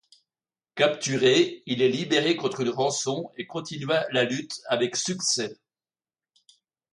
Capturé, 0.73 1.61
il 1.67 1.83
est 1.83 1.87
libéré 1.87 2.35
contre 2.35 2.61
une 2.61 2.71
rançon 2.71 3.31
et 3.37 3.45
continua 3.45 4.03
la 4.09 4.23
lutte 4.23 4.59
avec 4.65 4.95
succès. 4.95 5.59